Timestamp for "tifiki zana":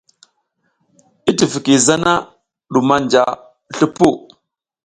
1.37-2.13